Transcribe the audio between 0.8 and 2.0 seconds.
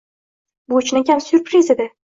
chinakam syurpriz edi